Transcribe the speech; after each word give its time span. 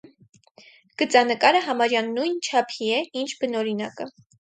Գծանկարը 1.01 1.63
համարյա 1.67 2.03
նույն 2.09 2.43
չափի 2.51 2.91
է՝ 2.99 3.07
ինչ 3.25 3.31
բնօրինակը։ 3.45 4.15